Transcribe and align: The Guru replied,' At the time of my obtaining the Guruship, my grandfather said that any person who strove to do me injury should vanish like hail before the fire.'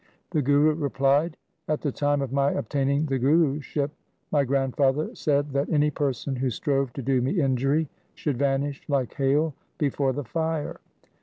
The 0.31 0.41
Guru 0.41 0.73
replied,' 0.73 1.37
At 1.69 1.81
the 1.81 1.91
time 1.91 2.23
of 2.23 2.31
my 2.33 2.49
obtaining 2.53 3.05
the 3.05 3.19
Guruship, 3.19 3.91
my 4.31 4.43
grandfather 4.43 5.13
said 5.13 5.51
that 5.51 5.69
any 5.69 5.91
person 5.91 6.37
who 6.37 6.49
strove 6.49 6.91
to 6.93 7.03
do 7.03 7.21
me 7.21 7.39
injury 7.39 7.87
should 8.15 8.39
vanish 8.39 8.81
like 8.87 9.13
hail 9.13 9.53
before 9.77 10.11
the 10.11 10.23
fire.' 10.25 10.79